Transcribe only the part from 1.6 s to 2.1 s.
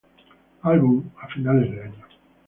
de año.